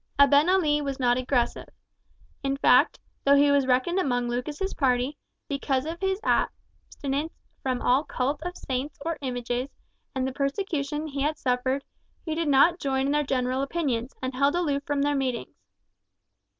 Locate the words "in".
2.41-2.57, 13.05-13.11